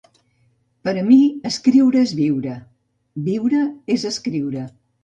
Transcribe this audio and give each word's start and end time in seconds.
Per 0.87 0.93
a 1.01 1.03
mi 1.09 1.17
escriure 1.51 2.01
és 2.07 2.15
viure, 2.23 2.57
viure 3.31 3.65
és 3.99 4.13
escriure. 4.15 4.71